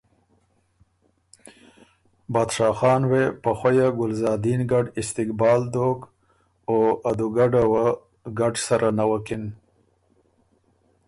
[2.33, 5.99] بادشاه خان وې په خویه ګلزادین ګډ استقبال دوک
[6.69, 6.77] او
[7.09, 7.85] ا دُوګډه وه
[8.39, 9.43] ګډ سره نوکِن